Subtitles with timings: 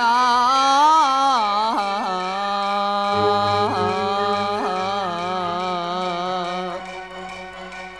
[0.00, 0.06] 呐，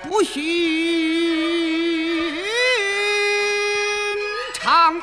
[0.09, 0.41] 不寻
[4.55, 4.94] 常。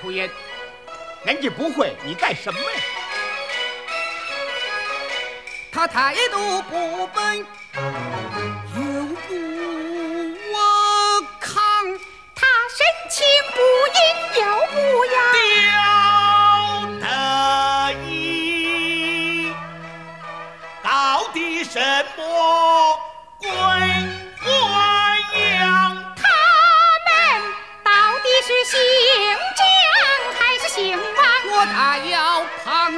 [0.00, 0.30] 抽烟，
[1.24, 2.80] 人家不会，你干什么呀？
[5.72, 7.46] 他态度不笨，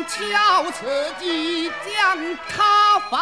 [0.09, 3.21] 敲侧击将他放。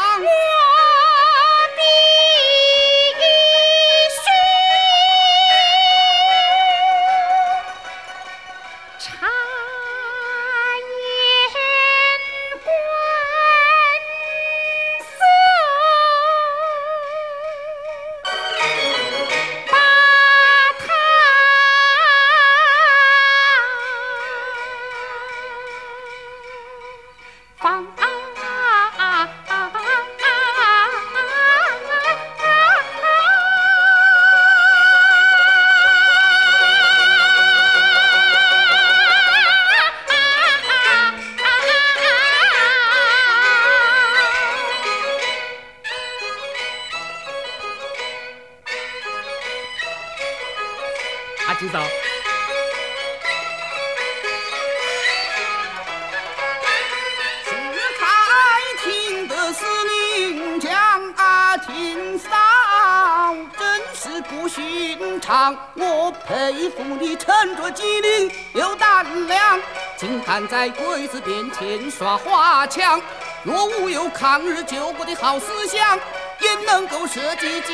[51.57, 51.81] 阿金嫂，
[57.45, 57.51] 是
[57.99, 58.05] 才
[58.85, 62.29] 听得司令讲啊，听嫂
[63.59, 65.57] 真是不寻常。
[65.77, 69.59] 我佩服你沉着机灵有胆量，
[69.97, 73.01] 竟敢在鬼子面前耍花枪。
[73.45, 75.99] 若无有抗日救国的好思想，
[76.41, 77.73] 也能够设计救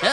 [0.00, 0.12] 人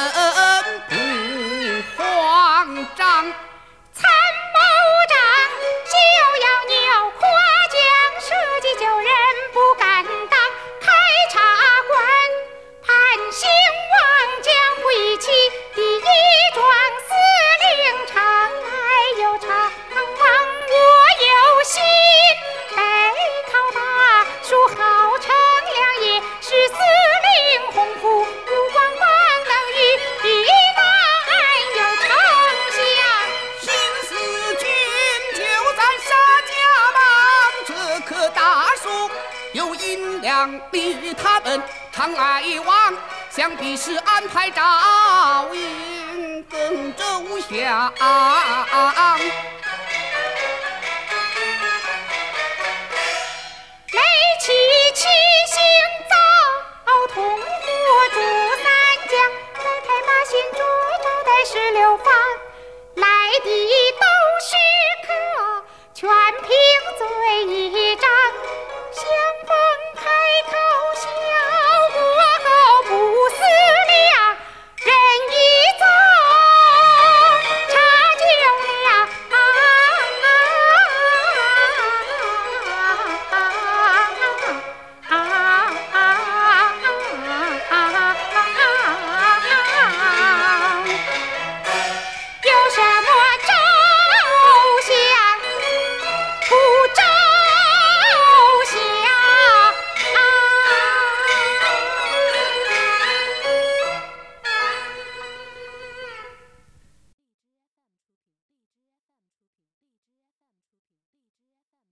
[40.38, 42.94] 想必他们常来往，
[43.32, 44.62] 想必是安排赵
[45.52, 47.92] 云跟周翔。
[53.92, 54.00] 雷
[54.40, 54.54] 起
[54.94, 55.08] 七
[55.48, 55.58] 星
[56.08, 56.14] 灶，
[57.16, 57.42] 铜火
[58.14, 58.16] 煮
[58.62, 58.70] 三
[59.10, 59.18] 江，
[59.56, 60.62] 来开八仙桌，
[61.04, 62.14] 招待十六方，
[62.94, 63.08] 来
[63.44, 63.50] 的
[64.00, 64.06] 都
[64.46, 64.56] 是
[65.08, 65.10] 客，
[65.96, 66.08] 全
[66.44, 66.48] 凭
[67.00, 67.08] 嘴。